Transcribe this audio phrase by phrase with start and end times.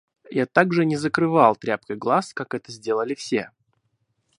[0.31, 3.51] Я также не закрывал тряпкой глаз, как это сделали все.